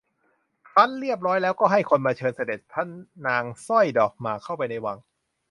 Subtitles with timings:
[0.69, 2.85] ครั้นเรียบร้อยแล้วก็ให้คนมาเชิญเสด็จพระ
[3.27, 4.97] นางสร้อยดอกหมากเข้าไปในวัง